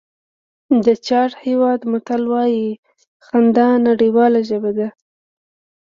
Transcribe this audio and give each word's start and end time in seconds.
د 0.85 0.87
چاډ 1.07 1.31
هېواد 1.45 1.79
متل 1.91 2.23
وایي 2.33 2.67
خندا 3.25 3.69
نړیواله 3.87 4.39
ژبه 4.49 4.71
ده. 4.77 4.87